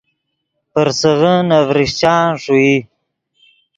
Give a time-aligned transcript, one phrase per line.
[0.71, 2.75] پرسیغے نے ڤرچان ݰوئی